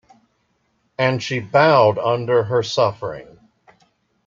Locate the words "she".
1.21-1.39